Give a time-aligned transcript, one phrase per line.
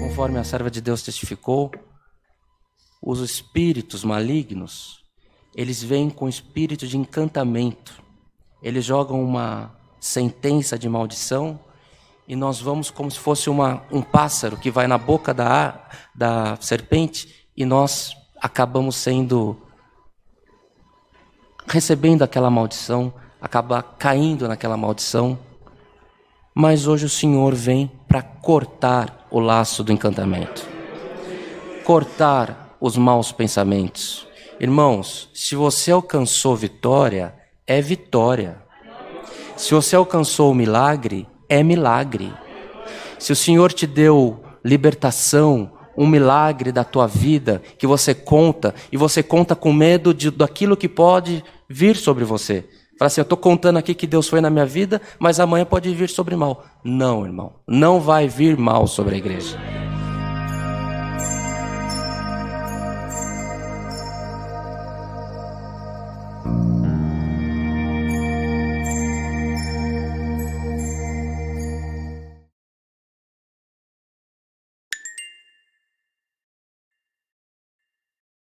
[0.00, 1.70] Conforme a serva de Deus testificou,
[3.02, 5.02] os espíritos malignos,
[5.54, 8.02] eles vêm com espírito de encantamento.
[8.62, 11.58] Eles jogam uma sentença de maldição
[12.26, 16.56] e nós vamos como se fosse uma, um pássaro que vai na boca da, da
[16.60, 19.60] serpente e nós acabamos sendo
[21.66, 25.36] recebendo aquela maldição, acaba caindo naquela maldição.
[26.54, 30.64] Mas hoje o Senhor vem para cortar o laço do encantamento,
[31.84, 34.28] cortar os maus pensamentos.
[34.60, 37.34] Irmãos, se você alcançou vitória,
[37.66, 38.62] é vitória.
[39.56, 42.32] Se você alcançou o milagre, é milagre.
[43.18, 48.96] Se o Senhor te deu libertação, um milagre da tua vida que você conta e
[48.96, 52.64] você conta com medo de, daquilo que pode vir sobre você.
[52.98, 55.92] Fala assim, eu estou contando aqui que Deus foi na minha vida, mas amanhã pode
[55.94, 56.64] vir sobre mal.
[56.84, 59.58] Não, irmão, não vai vir mal sobre a igreja.